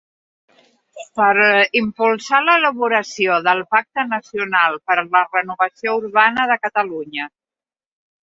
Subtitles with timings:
[1.19, 1.41] Per
[1.81, 7.29] impulsar l'elaboració del Pacte nacional per a la renovació urbana de Catalunya.